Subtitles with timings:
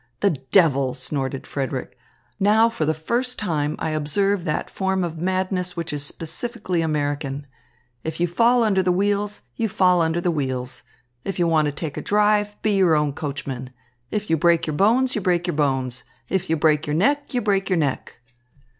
[0.21, 1.95] "The devil!" snorted Frederick.
[2.39, 7.45] "Now for the first time I observe that form of madness which is specifically American.
[8.03, 10.81] If you fall under the wheels, you fall under the wheels.
[11.23, 13.69] If you want to take a drive, be your own coachman.
[14.09, 16.03] If you break your bones, you break your bones.
[16.29, 18.15] If you break your neck, you break your neck."